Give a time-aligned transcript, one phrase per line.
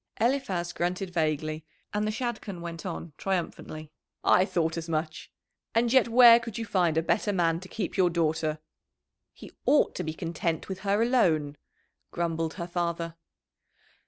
[0.19, 1.63] Eliphaz grunted vaguely,
[1.93, 3.91] and the Shadchan went on triumphantly.
[4.23, 5.31] "I thought as much.
[5.75, 8.57] And yet where could you find a better man to keep your daughter?"
[9.31, 11.55] "He ought to be content with her alone,"
[12.11, 13.15] grumbled her father.